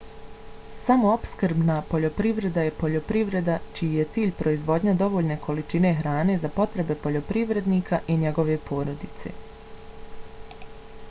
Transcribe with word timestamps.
samoopskrbna 0.85 1.73
poljoprivreda 1.89 2.63
je 2.67 2.71
poljoprivreda 2.79 3.57
čiji 3.79 3.99
je 3.99 4.07
cilj 4.15 4.31
proizvodnja 4.39 4.95
dovoljne 5.03 5.37
količine 5.45 5.93
hrane 6.01 6.39
za 6.47 6.53
potrebe 6.57 6.97
poljoprivrednika 7.05 8.01
i 8.15 8.19
njegove 8.25 8.57
porodice 8.73 9.37